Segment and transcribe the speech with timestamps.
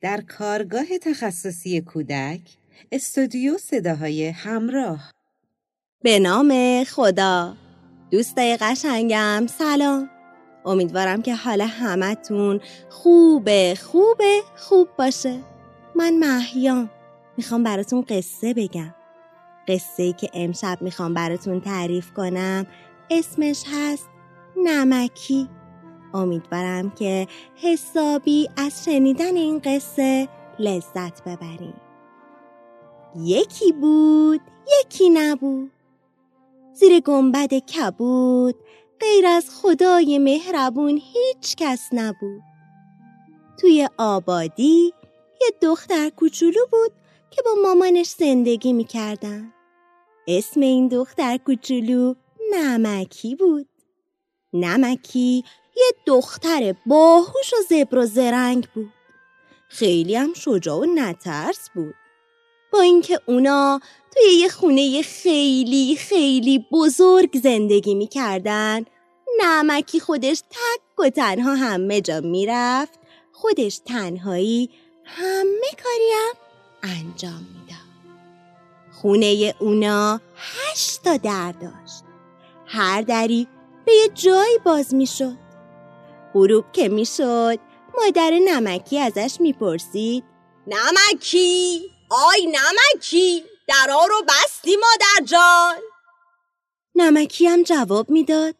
[0.00, 2.40] در کارگاه تخصصی کودک
[2.92, 5.12] استودیو صداهای همراه.
[6.02, 7.56] به نام خدا.
[8.10, 10.10] دوستای قشنگم سلام.
[10.64, 15.40] امیدوارم که حال همتون خوبه خوبه خوب باشه.
[15.96, 16.90] من محیام
[17.36, 18.94] می‌خوام براتون قصه بگم.
[19.68, 22.66] قصه ای که امشب می‌خوام براتون تعریف کنم
[23.10, 24.08] اسمش هست
[24.64, 25.48] نمکی.
[26.14, 27.26] امیدوارم که
[27.56, 31.80] حسابی از شنیدن این قصه لذت ببریم
[33.16, 34.40] یکی بود
[34.80, 35.70] یکی نبود.
[36.72, 38.54] زیر گنبد کبود
[39.00, 42.42] غیر از خدای مهربون هیچ کس نبود.
[43.60, 44.92] توی آبادی
[45.40, 46.92] یه دختر کوچولو بود
[47.30, 49.52] که با مامانش زندگی می‌کردن.
[50.28, 52.14] اسم این دختر کوچولو
[52.52, 53.68] نمکی بود.
[54.52, 55.44] نمکی
[55.78, 58.92] یه دختر باهوش و زبر و زرنگ بود.
[59.68, 61.94] خیلی هم شجاع و نترس بود.
[62.72, 63.80] با اینکه اونا
[64.14, 68.84] توی یه خونه خیلی خیلی بزرگ زندگی می‌کردن
[69.40, 72.98] نمکی خودش تک و تنها همه جا می‌رفت
[73.32, 74.70] خودش تنهایی
[75.04, 76.34] همه کاری هم
[76.82, 77.78] انجام می‌داد.
[78.92, 82.04] خونه اونا هشت تا در داشت.
[82.66, 83.48] هر دری
[83.86, 85.47] به یه جایی باز می‌شد.
[86.38, 87.58] غروب که می‌شد.
[87.98, 90.24] مادر نمکی ازش می‌پرسید.
[90.66, 95.76] نمکی؟ آی نمکی درا رو بستی مادر جان.
[96.94, 98.54] نمکی هم جواب می‌داد.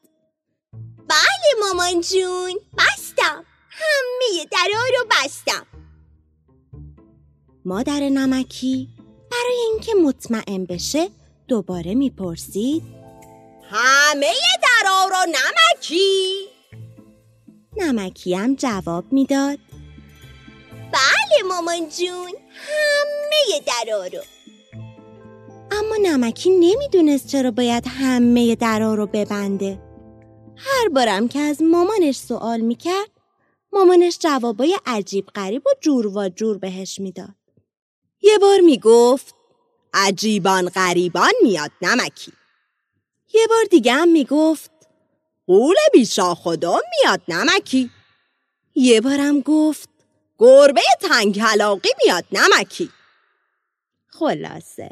[1.09, 3.45] بله مامان جون بستم.
[3.71, 5.67] همه درا رو بستم.
[7.65, 8.89] مادر نمکی
[9.31, 11.11] برای اینکه مطمئن بشه
[11.49, 12.83] دوباره می‌پرسید.
[13.71, 16.58] همه درا رو نمکی.
[17.81, 19.59] نمکی هم جواب می‌داد.
[20.93, 22.33] بله مامان جون.
[22.53, 24.23] همه درا رو.
[25.71, 29.83] اما نمکی نمی‌دونست چرا باید همه درا رو ببنده.
[30.57, 33.11] هر بارم که از مامانش سوال می‌کرد
[33.73, 37.35] مامانش جوابای عجیب غریب و جور و جور بهش می‌داد.
[38.23, 39.35] یه بار می‌گفت
[39.95, 42.33] عجیبان غریبان میاد نمکی.
[43.35, 44.71] یه بار دیگه هم می‌گفت
[45.49, 47.91] قول بیشا خدا میاد نمکی
[48.75, 49.89] یه بارم گفت
[50.39, 52.91] گربه تنگ حلاقی میاد نمکی
[54.09, 54.91] خلاصه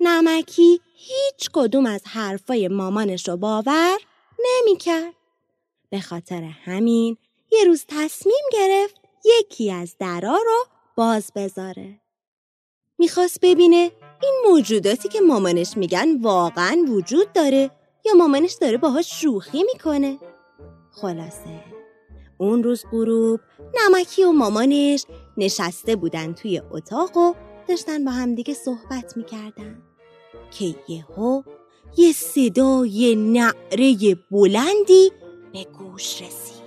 [0.00, 3.98] نمکی هیچ کدوم از حرفای مامانش رو باور
[4.38, 5.14] نمی‌کرد.
[5.90, 7.16] به خاطر همین
[7.52, 10.64] یه روز تصمیم گرفت یکی از درا رو
[10.96, 12.00] باز بذاره.
[12.98, 13.92] می‌خواست ببینه
[14.22, 17.70] این موجوداتی که مامانش میگن واقعا وجود داره
[18.04, 20.18] یا مامانش داره باهاش شوخی می‌کنه.
[20.90, 21.64] خلاصه
[22.38, 23.40] اون روز غروب
[23.74, 25.04] نمکی و مامانش
[25.36, 27.34] نشسته بودن توی اتاق و
[27.68, 29.82] داشتن با همدیگه صحبت می‌کردن
[30.50, 31.42] که یهو
[31.96, 35.12] یه صدای نعره بلندی
[35.52, 36.62] به گوش رسید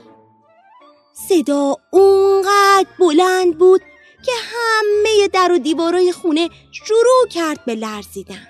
[1.30, 3.82] صدا اونقدر بلند بود
[4.26, 8.48] که همه در و دیوارای خونه شروع کرد به لرزیدن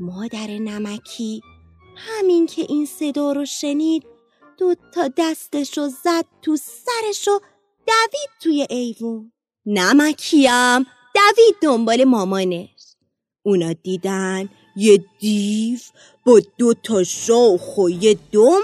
[0.00, 1.42] مادر نمکی
[1.96, 4.02] همین که این صدا رو شنید
[4.58, 7.38] دو تا دستشو زد تو سرشو
[7.86, 9.32] دوید توی ایوون.
[9.66, 12.96] نمکیم دوید دنبال مامانش.
[13.42, 15.78] اونا دیدن یه دیو
[16.26, 18.60] با دو تا شاخ و یه دم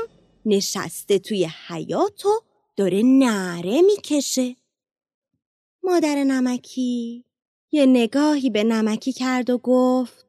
[0.46, 2.40] نشسته توی حیات و
[2.76, 4.56] داره نعره می‌کشه.
[5.82, 7.24] مادر نمکی
[7.72, 10.26] یه نگاهی به نمکی کرد و گفت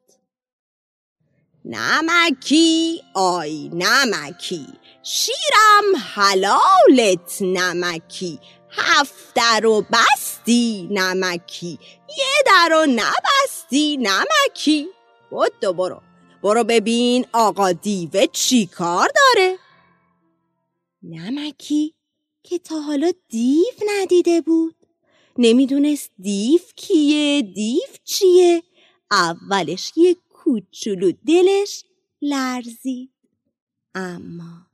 [1.65, 4.67] نمکی آی نمکی
[5.03, 8.39] شیرم حلالت نمکی
[8.69, 11.79] هفت در و بستی نمکی
[12.17, 14.87] یه در و نبستی نمکی.
[15.29, 16.01] بود برو.
[16.43, 19.57] برو ببین آقا دیوه چی کار داره.
[21.03, 21.95] نمکی
[22.43, 24.75] که تا حالا دیو ندیده بود.
[25.37, 28.63] نمی‌دونست دیو کیه دیو چیه؟
[29.11, 31.83] اولش یه کوچولو دلش
[32.21, 33.09] لرزید
[33.95, 34.67] اما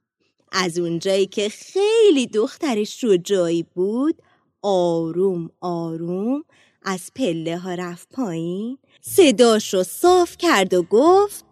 [0.52, 4.22] از اونجایی که خیلی دختر شجاعی بود
[4.62, 6.44] آروم آروم
[6.82, 11.46] از پله ها رفت پایین صداش رو صاف کرد و گفت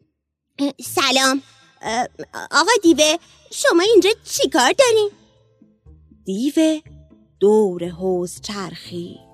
[0.98, 1.42] سلام
[2.50, 3.16] آقا دیوه
[3.52, 5.10] شما اینجا چیکار دارین؟
[6.24, 6.80] دیوه
[7.40, 9.27] دور حوز چرخی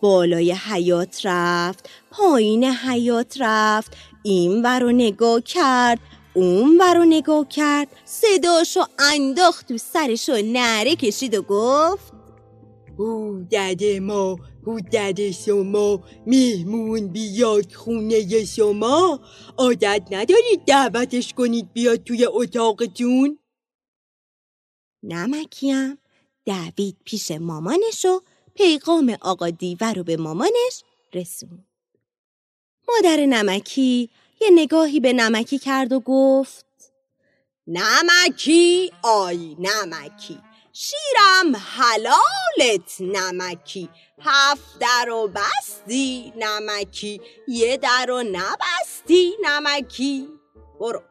[0.00, 3.96] بالای حیات رفت پایین حیات رفت.
[4.22, 5.98] این رو نگاه کرد
[6.34, 7.88] اون رو نگاه کرد.
[8.04, 12.12] صداشو انداخت تو سرشو نره کشید و گفت
[12.98, 19.20] او دده ما او دده شما مهمون بیاد خونه شما.
[19.58, 23.38] عادت ندارید دعوتش کنید بیاد توی اتاقتون؟
[25.02, 25.98] نمکیم
[26.46, 28.20] دوید پیش مامانش و
[28.54, 31.64] پیغام آقا دیور رو به مامانش رسون
[32.88, 34.10] مادر نمکی
[34.40, 36.66] یه نگاهی به نمکی کرد و گفت
[37.66, 40.38] نمکی آی نمکی
[40.72, 43.88] شیرم حلالت نمکی
[44.20, 50.28] هفت در و بستی نمکی یه در و نبستی نمکی.
[50.80, 51.02] برو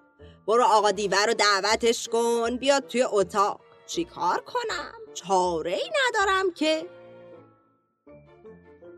[0.48, 3.60] برو آقا دیور رو دعوتش کن بیاد توی اتاق.
[3.88, 6.99] چیکار کنم؟ چاره ای ندارم که.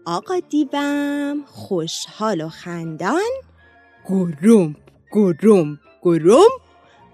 [0.06, 3.32] آقا دیوم خوشحال و خندان.
[4.06, 4.76] گروم
[5.12, 6.50] گروم گروم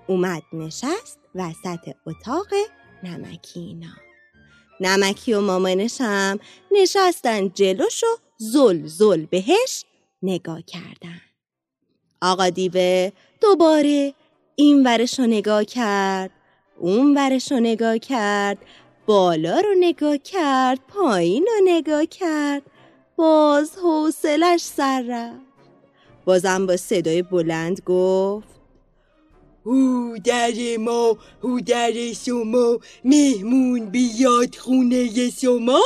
[0.07, 2.47] اومد نشست وسط اتاق
[3.03, 3.87] نمکینا.
[4.79, 6.39] نمکی و مامانش هم
[6.71, 8.07] نشستن جلوش و
[8.37, 9.85] زل زل بهش
[10.23, 11.21] نگاه کردن.
[12.21, 13.11] آقا دیوه
[13.41, 14.13] دوباره
[14.55, 16.31] این ورش رو نگاه کرد
[16.77, 18.57] اون ورش رو نگاه کرد
[19.05, 22.63] بالا رو نگاه کرد پایین رو نگاه کرد.
[23.17, 25.47] باز حوصلش سر رفت.
[26.25, 28.47] بازم با صدای بلند گفت
[29.63, 35.81] او در ما او در شما مهمون بیاد خونه شما.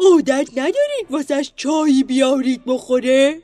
[0.00, 3.42] عادت ندارید واسش چایی بیارید بخوره؟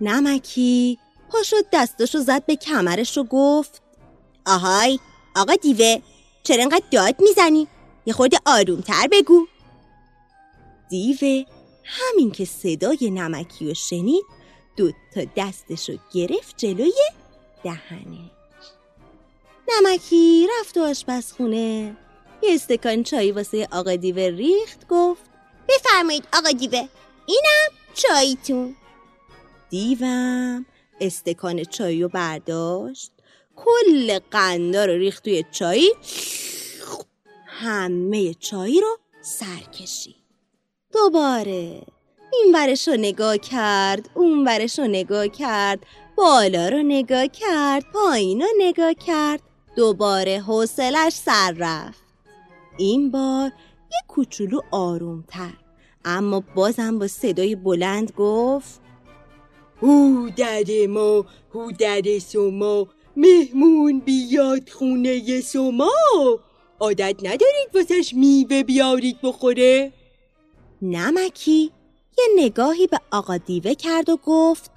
[0.00, 0.98] نمکی
[1.32, 3.82] پاشد دستشو زد به کمرش و گفت
[4.46, 4.98] آهای
[5.36, 5.98] آقا دیوه
[6.42, 7.68] چرا انقدر داد می‌زنی؟
[8.06, 9.46] یه خورده آرومتر بگو.
[10.90, 11.44] دیوه
[11.90, 14.24] همین که صدای نمکی رو شنید
[14.76, 16.92] دو تا دستشو گرفت جلوی
[17.64, 18.30] دهنه.
[19.68, 21.96] نمکی رفت و آشپزخونه.
[22.42, 25.22] یه استکان چای واسه آقا دیوه ریخت گفت
[25.68, 26.88] بفرمایید آقا دیوه
[27.26, 28.76] اینم چایتون.
[29.70, 30.66] دیوم
[31.00, 33.12] استکان چای رو برداشت
[33.56, 35.94] کل قندا رو ریخت توی چای
[37.46, 40.19] همه چای رو سر کشید.
[40.92, 41.82] دوباره.
[42.32, 48.40] این ورش رو نگاه کرد اون ورش رو نگاه کرد بالا رو نگاه کرد پایین
[48.40, 49.40] رو نگاه کرد.
[49.76, 52.02] دوباره حوصلش سر رفت.
[52.78, 53.52] این بار
[53.92, 55.52] یه کوچولو آرومتر.
[56.04, 58.80] اما بازم با صدای بلند گفت
[59.80, 65.90] او در ما او در شما مهمون بیاد خونه شما.
[66.80, 69.92] عادت ندارید واسش میوه بیارید بخوره؟
[70.82, 71.72] نمکی
[72.18, 74.70] یه نگاهی به آقا دیوه کرد و گفت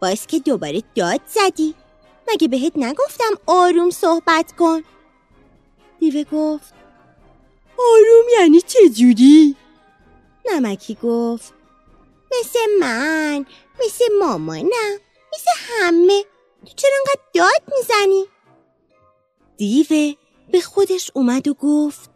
[0.00, 1.74] باز که دوباره داد زدی
[2.28, 4.82] مگه بهت نگفتم آروم صحبت کن
[6.00, 6.74] دیوه گفت
[7.78, 9.56] آروم یعنی چجوری؟
[10.52, 11.54] نمکی گفت
[12.40, 13.46] مثل من
[13.84, 14.98] مثل مامانم
[15.34, 16.22] مثل همه
[16.66, 18.24] تو چرا انقدر داد می‌زنی؟
[19.56, 20.14] دیوه
[20.52, 22.10] به خودش اومد و گفت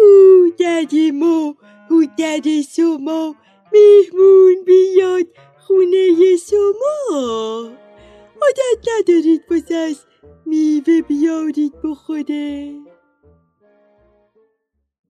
[0.00, 1.56] او دد ما
[1.90, 3.34] او دد شما
[3.72, 5.26] مهمون بیاد
[5.66, 7.18] خونه شما
[8.42, 9.96] عادت ندارید بازش
[10.46, 12.74] میوه بیارید بخوره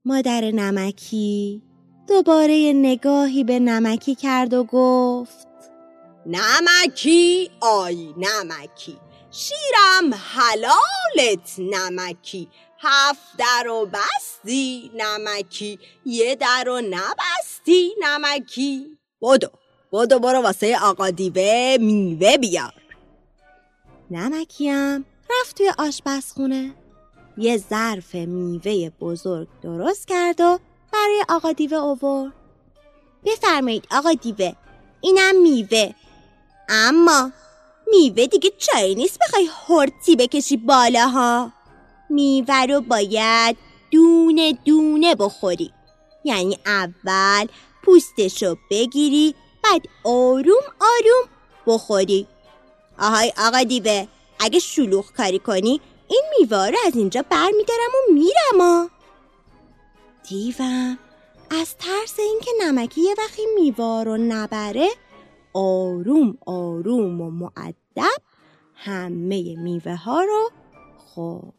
[0.05, 1.63] مادر نمکی
[2.09, 5.49] دوباره نگاهی به نمکی کرد و گفت
[6.27, 8.97] نمکی؟ آی نمکی
[9.31, 12.49] شیرم حلالت نمکی.
[12.81, 15.79] هفت در و بستی نمکی.
[16.07, 18.99] یه در و نبستی نمکی.
[19.23, 19.49] بدو
[19.93, 22.75] بدو برو واسه آقا دیوه میوه بیار.
[24.11, 26.75] نمکیم رفت توی آشپزخونه.
[27.37, 30.59] یه ظرف میوه بزرگ درست کرد و
[30.93, 32.33] برای آقا دیوه اوورد
[33.25, 34.53] بفرمایید آقا دیوه
[35.01, 35.95] اینم میوه.
[36.69, 37.33] اما
[37.93, 41.53] میوه دیگه چایی نیست بخوای هرتی بکشی بالاها.
[42.11, 43.57] میوه رو باید
[43.91, 45.73] دونه دونه بخوری.
[46.25, 47.47] یعنی اول
[47.83, 49.35] پوستشو بگیری
[49.65, 51.29] بعد آروم آروم
[51.67, 52.27] بخوری.
[52.99, 54.07] آهای آقا دیوه
[54.41, 58.87] اگه شلوغ کاری کنی این میوه رو از اینجا بر میدارم و میرم آ
[60.29, 60.99] دیوم
[61.51, 64.89] از ترس اینکه نمکی یه وقتی میوه رو نبره
[65.55, 68.23] آروم آروم و معدب
[68.75, 70.51] همه میوه ها رو
[70.97, 71.58] خورد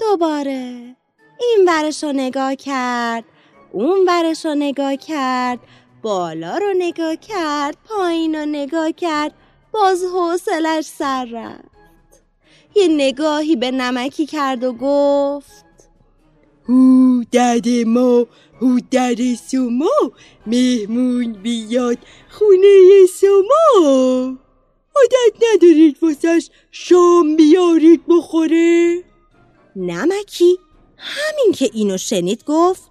[0.00, 0.96] دوباره.
[1.40, 3.24] این ورش رو نگاه کرد
[3.72, 5.58] اون ورش رو نگاه کرد
[6.02, 9.34] بالا رو نگاه کرد پایین رو نگاه کرد
[9.72, 11.76] باز حوصلش سر رفت.
[12.74, 15.66] یه نگاهی به نمکی کرد و گفت
[16.68, 18.26] هو دد ما
[18.60, 20.12] هو دد سما
[20.46, 21.98] مهمون بیاد
[22.30, 24.36] خونه سما
[24.96, 29.02] عادت ندارید واسش شام بیارید بخوره؟
[29.76, 30.58] نمکی
[30.96, 32.82] همین که اینو شنید گفت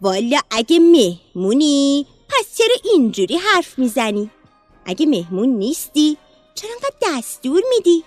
[0.00, 4.30] والا اگه مهمونی پس چرا اینجوری حرف می‌زنی؟
[4.86, 6.16] اگه مهمون نیستی
[6.54, 8.04] چرا انقدر دستور میدی؟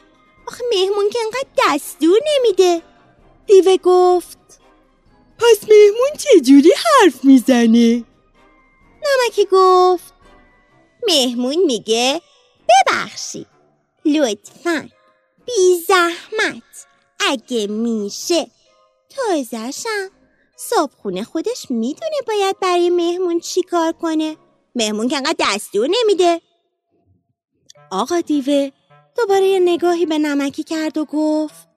[0.48, 2.82] آخه مهمون که انقدر دستور نمیده
[3.46, 4.38] دیوه گفت
[5.38, 8.04] پس مهمون چجوری حرف می‌زنه؟
[9.04, 10.14] نمکی گفت
[11.08, 12.22] مهمون میگه
[12.70, 13.48] ببخشید
[14.06, 14.90] لطفا
[15.46, 16.88] بی زحمت
[17.20, 18.48] اگه میشه.
[19.10, 20.10] تازهشم
[20.56, 24.38] صبحونه خودش می‌دونه باید برای مهمون چی کار کنه.
[24.76, 26.42] مهمون که انقدر دستور نمیده.
[27.92, 28.72] آقا دیوه
[29.18, 31.68] دوباره یه نگاهی به نمکی کرد و گفت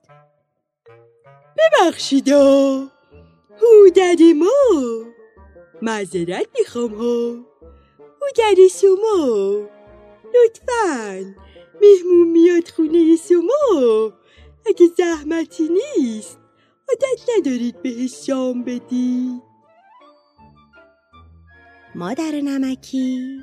[1.57, 2.87] ببخشیدا
[3.63, 5.05] هو دد ما
[5.83, 7.33] معذرت می‌خوام ها
[8.23, 9.69] هو دد شما
[10.35, 11.35] لطفا
[11.83, 14.13] مهمون میاد خونه شما
[14.67, 16.39] اگه زحمتی نیست
[16.89, 19.43] عادت ندارید بهش شام بدید.
[21.95, 23.39] مادر نمکی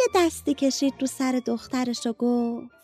[0.00, 2.76] یه دستی کشید رو سر دخترش و گفت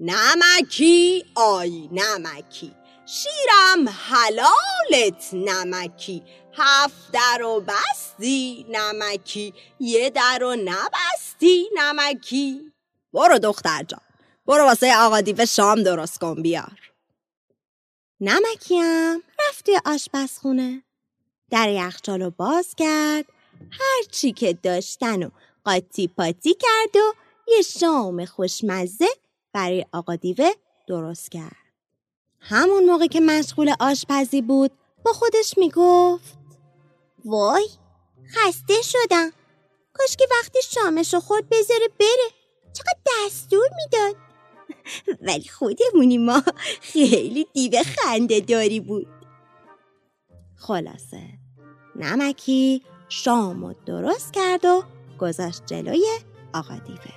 [0.00, 2.72] نمکی آی نمکی
[3.06, 12.72] شیرم حلالت نمکی هفت در و بستی نمکی یه در و نبستی نمکی.
[13.12, 14.00] برو دختر جان.
[14.46, 16.80] برو واسه آقا دیوه شام درست کن بیار.
[18.20, 20.82] نمکیم رفت توی آشپزخونه.
[21.50, 23.24] در یخچال رو باز کرد
[23.70, 25.30] هر چی که داشتن و
[25.64, 27.14] قاطی پاتی کرد و
[27.48, 29.08] یه شام خوشمزه
[29.52, 30.50] برای آقا دیوه
[30.88, 31.56] درست کرد.
[32.40, 34.70] همون موقع که مشغول آشپزی بود
[35.04, 36.34] با خودش می‌گفت
[37.24, 37.68] وای
[38.34, 39.30] خسته شدم.
[39.92, 42.30] کاش که وقتی شامش رو خورد بذاره بره.
[42.72, 44.16] چقدر دستور می‌داد.
[45.20, 46.42] ولی خودمونی ما
[46.80, 49.06] خیلی دیو خنده داری بود
[50.56, 51.22] خلاصه
[51.96, 54.82] نمکی شام و درست کرد و
[55.18, 56.06] گذاشت جلوی
[56.54, 57.12] آقا دیوه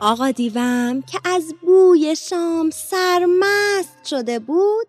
[0.00, 4.86] آقا دیوم که از بوی شام سرمست شده بود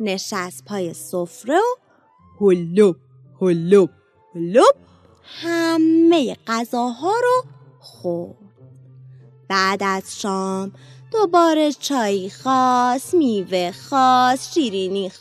[0.00, 1.76] نشست پای سفره و
[2.40, 2.96] هلوب
[3.40, 3.90] هلوب
[4.34, 4.76] لب
[5.24, 7.44] همه غذاها رو
[7.80, 8.36] خورد
[9.48, 10.72] بعد از شام
[11.12, 15.12] دوباره چای خواست میوه خواست شیرینی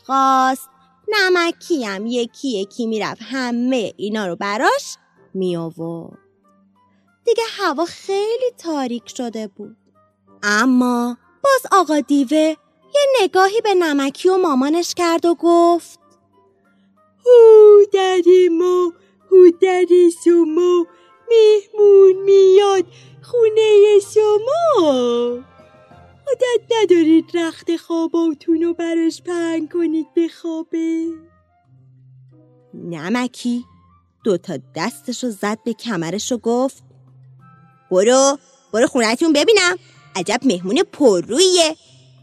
[1.08, 4.98] نمکی هم یکی یکی می‌رفت همه اینا رو براش
[5.34, 6.18] می آورد
[7.26, 9.78] دیگه هوا خیلی تاریک شده بود.
[10.44, 12.56] اما باز آقا دیوه
[12.96, 16.00] یه نگاهی به نمکی و مامانش کرد و گفت
[17.26, 18.94] هو دد ما
[19.32, 20.86] هو دد شما
[21.32, 22.86] مهمون میاد
[23.22, 25.51] خونه شما
[26.42, 31.06] عادت ندارید رخت خواباتون رو براش پهن کنید بخوابه
[32.74, 33.66] نمکی.
[34.24, 36.84] دوتا دستشو زد به کمرش و گفت
[37.92, 38.38] برو
[38.74, 39.78] برو خونتون ببینم.
[40.16, 41.76] عجب مهمون پررویه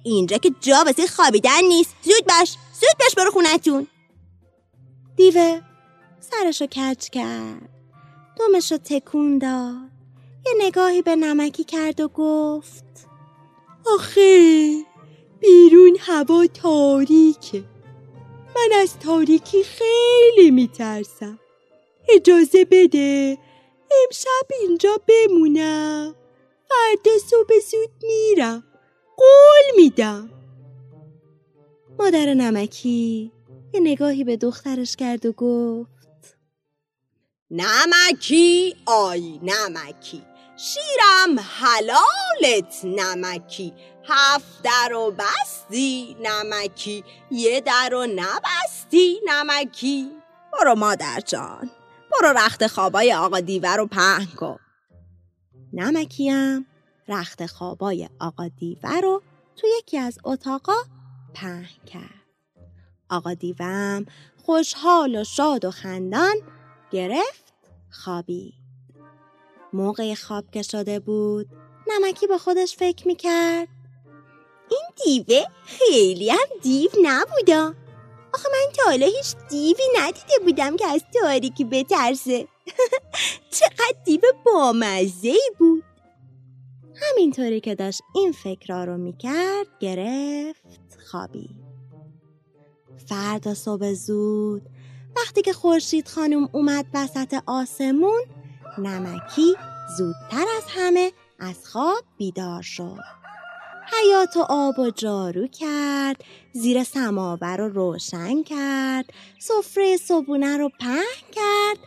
[0.04, 1.96] اینجا که جا واسه خوابیدن نیست.
[2.02, 3.86] زود باش زود باش برو خونتون
[5.16, 5.60] دیوه
[6.20, 7.68] سرشو کج کرد.
[8.38, 9.88] دومشو تکون داد.
[10.46, 12.87] یه نگاهی به نمکی کرد و گفت
[13.94, 14.84] آخه
[15.40, 17.64] بیرون هوا تاریکه.
[18.56, 21.38] من از تاریکی خیلی میترسم.
[22.08, 23.38] اجازه بده
[24.06, 26.14] امشب اینجا بمونم.
[26.68, 28.64] فردا صبح زود میرم.
[29.16, 30.30] قول میدم.
[31.98, 33.32] مادر نمکی
[33.74, 36.36] یه نگاهی به دخترش کرد و گفت
[37.50, 40.22] نمکی آی نمکی.
[40.58, 43.74] شیرم حلالت نمکی.
[44.04, 47.04] هفت در و بستی نمکی.
[47.30, 50.10] یه در و نبستی نمکی.
[50.52, 51.70] برو مادر جان
[52.12, 54.58] برو رخت خوابای آقا دیوه رو پهن کن.
[55.72, 56.66] نمکیم
[57.08, 59.22] رخت خوابای آقا دیوه رو
[59.56, 60.76] تو یکی از اتاقا
[61.34, 62.24] پهن کرد.
[63.10, 66.34] آقا دیوم خوشحال و شاد و خندان
[66.90, 67.52] گرفت
[67.90, 68.57] خوابید.
[69.72, 71.46] موقع خواب که شده بود.
[71.86, 73.68] نمکی با خودش فکر می‌کرد.
[74.70, 77.74] این دیوه خیلی هم دیو نبودا.
[78.34, 82.48] آخه من تا حالا هیچ دیوی ندیده بودم که از تاریکی بترسه.
[83.58, 85.84] چقدر دیو بامزه بود.
[86.94, 91.50] همینطوری که داشت این فکرها رو می‌کرد گرفت خوابی
[93.06, 94.62] فردا صبح زود
[95.16, 98.22] وقتی که خورشید خانم اومد وسط آسمون
[98.78, 99.54] نمکی
[99.98, 102.98] زودتر از همه از خواب بیدار شد.
[103.92, 109.04] حیات و آب و جارو کرد زیر سماور رو روشن کرد
[109.38, 111.78] سفره صبونه رو پهن کرد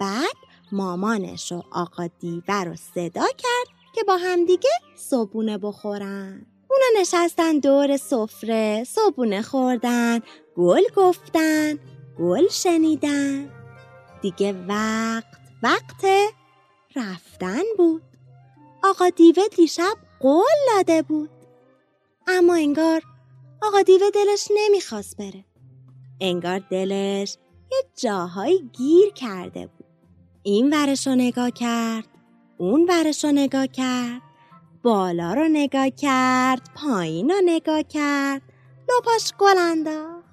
[0.00, 0.36] بعد
[0.72, 6.46] مامانش و آقا دیوه رو صدا کرد که با همدیگه صبونه بخورن.
[6.70, 10.20] اونا نشستن دور سفره صبونه خوردن
[10.56, 11.78] گل گفتن
[12.18, 13.50] گل شنیدن.
[14.22, 16.04] دیگه وقت وقت
[16.98, 18.02] رفتن بود.
[18.84, 21.30] آقا دیوه دیشب قول داده بود.
[22.26, 23.02] اما انگار
[23.62, 25.44] آقا دیوه دلش نمی‌خواست بره.
[26.20, 27.36] انگار دلش
[27.72, 29.86] یه جاهایی گیر کرده بود.
[30.42, 32.08] این ورش رو نگاه کرد
[32.58, 34.22] اون ورش رو نگاه کرد
[34.82, 38.42] بالا رو نگاه کرد پایین رو نگاه کرد.
[38.88, 40.28] لپاش گل انداخت.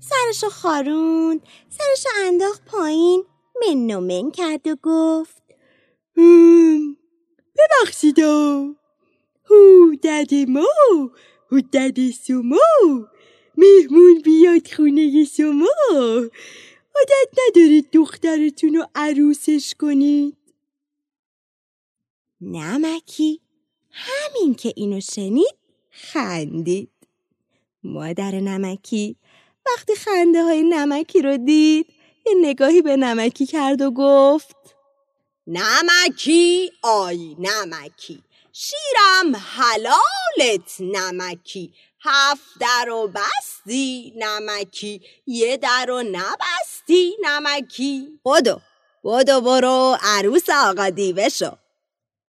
[0.00, 3.24] سرشو خاروند سرشو انداخت پایین
[3.60, 5.43] من و من کرد و گفت.
[7.56, 8.74] ببخشیدا
[9.50, 10.66] هو دد ما
[11.52, 12.58] هو دد شما
[13.56, 15.68] مهمون بیاد خونه شما
[16.96, 20.36] عادت ندارید دخترتون رو عروسش کنید
[22.40, 23.40] نمکی
[23.90, 25.54] همین که اینو شنید
[25.90, 26.90] خندید
[27.84, 29.16] مادر نمکی
[29.66, 31.86] وقتی خنده های نمکی رو دید
[32.26, 34.73] یه نگاهی به نمکی کرد و گفت
[35.46, 38.22] نمکی آی نمکی.
[38.52, 41.74] شیرم حلالت نمکی.
[42.00, 45.00] هفت در و بستی نمکی.
[45.26, 48.20] یه در و نبستی نمکی.
[48.24, 48.60] بدو
[49.04, 51.50] بدو برو عروس آقا دیوه شو.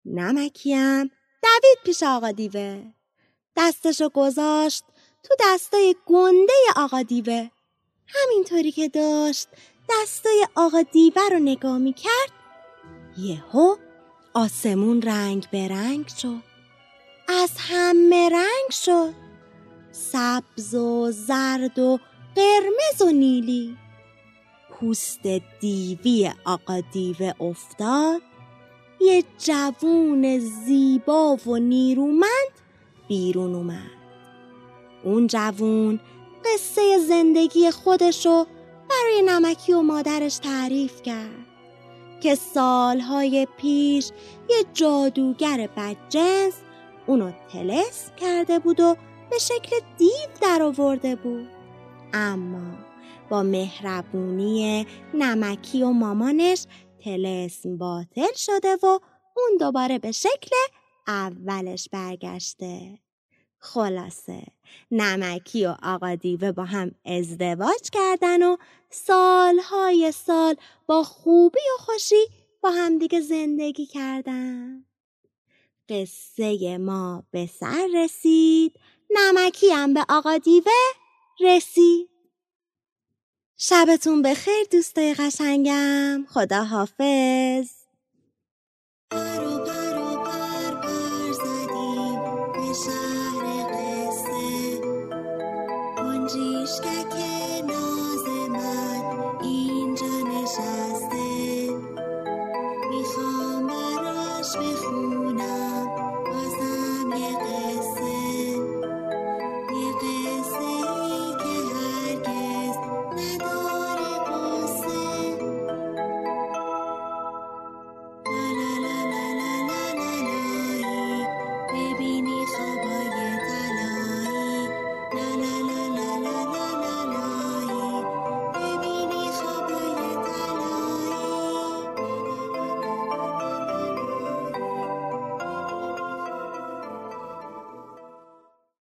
[0.05, 1.11] نمکیم.
[1.43, 2.83] دوید پیش آقا دیوه.
[3.57, 4.83] دستشو گذاشت
[5.23, 7.49] تو دستای گنده آقا دیوه.
[8.07, 9.47] همینطوری که داشت
[9.89, 12.34] دستای آقا دیوه رو نگاه می‌کرد
[13.17, 13.75] یهو
[14.33, 16.41] آسمون رنگ به رنگ شد.
[17.27, 19.13] از همه رنگ شد.
[19.91, 21.99] سبز و زرد و
[22.35, 23.77] قرمز و نیلی.
[24.71, 25.27] پوست
[25.59, 28.21] دیوی آقا دیوه افتاد.
[29.01, 32.51] یه جوون زیبا و نیرومند
[33.07, 33.91] بیرون اومد.
[35.03, 35.99] اون جوون
[36.45, 38.45] قصه زندگی خودشو
[38.89, 41.44] برای نمکی و مادرش تعریف کرد.
[42.19, 44.11] که سالهای پیش
[44.49, 46.53] یه جادوگر بدجنس
[47.07, 48.95] اونو تلس کرده بود و
[49.29, 51.47] به شکل دیو در آورده بود.
[52.13, 52.77] اما
[53.29, 56.65] با مهربونی نمکی و مامانش
[57.03, 58.99] تلسم باطل شده و
[59.37, 60.55] اون دوباره به شکل
[61.07, 62.99] اولش برگشته.
[63.65, 64.43] خلاصه.
[64.91, 68.57] نمکی و آقا دیوه با هم ازدواج کردن و
[68.89, 72.25] سالهای سال با خوبی و خوشی
[72.61, 74.85] با همدیگه زندگی کردن.
[75.89, 78.79] قصه ما به سر رسید.
[79.09, 80.71] نمکی هم به آقا دیوه
[81.41, 82.09] رسید.
[83.57, 86.25] شبتون بخیر دوستای قشنگم.
[86.29, 87.69] خدا حافظ
[103.05, 105.14] نشسته می‌خوام براش بخونم